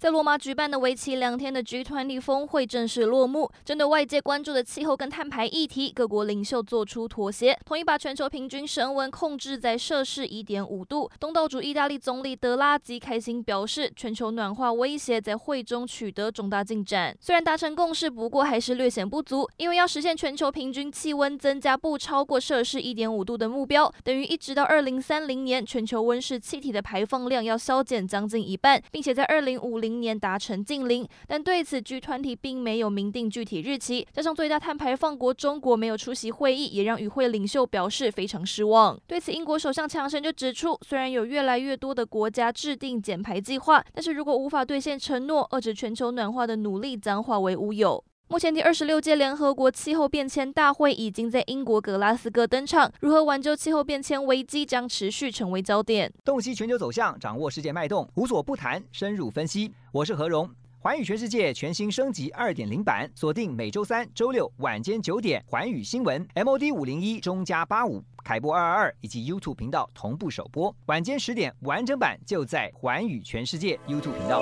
[0.00, 3.50] 在罗马举办的为期两天的 G20 峰会正式落幕。
[3.66, 11.10] 针对外界关注的气候跟碳排议题，各国领袖做出妥协，同意把全球平均升温控制在摄氏一点五度。
[11.20, 17.14] 东道主意大利总理德拉吉开心表示，全球暖化威胁在会中取得重大进展。
[17.20, 34.06] 虽然达成共识，不过还是略显不足，因为要实现全球平均气温增加不超过摄氏一点五度的目标，等于一直到二零三零年，全球温室气体的排放量要削减将近一半，并且在二零五零明年达成净零，但对此 G 团体并没有明定具体日期。
[34.12, 38.96] 加上最大碳排放国中国没有出席会议，也让与会领袖表示非常失望。
[39.08, 48.04] 对此，英国首相强生就指出，虽然有越来越多的国家制定减排计划，但是如果无法兑现承诺，遏制全球暖化的努力将化为乌有。
[48.30, 56.12] 目前第二十六届联合国气候变迁大会已经在英国格拉斯哥登场，如何挽救气候变迁危机将持续成为焦点。
[56.24, 59.72] 洞悉全球走向，掌握世界脉动，无所不谈，深入分析。
[59.90, 74.40] 我是何荣，环宇全世界全新升级二点零版，锁定每周三、周六晚间九点，环宇新闻 MOD 五零一中加八五凯播二二二以及 YouTube 频道同步首播，晚间十点完整版就在环宇全世界 YouTube 频道。